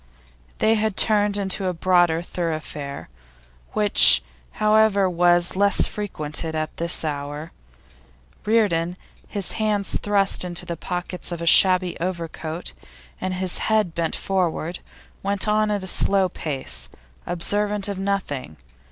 [0.57, 3.07] They had turned into a broader thoroughfare,
[3.73, 7.51] which, however, was little frequented at this hour.
[8.43, 12.73] Reardon, his hands thrust into the pockets of a shabby overcoat
[13.21, 14.79] and his head bent forward,
[15.21, 16.89] went on at a slow pace,
[17.27, 18.57] observant of nothing.